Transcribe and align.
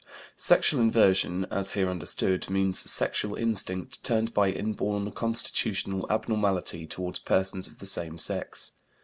Sexual 0.35 0.81
inversion, 0.81 1.45
as 1.51 1.73
here 1.73 1.87
understood, 1.87 2.49
means 2.49 2.79
sexual 2.89 3.35
instinct 3.35 4.03
turned 4.03 4.33
by 4.33 4.49
inborn 4.49 5.11
constitutional 5.11 6.07
abnormality 6.09 6.87
toward 6.87 7.19
persons 7.23 7.67
of 7.67 7.77
the 7.77 7.85
same 7.85 8.17
sex. 8.17 8.71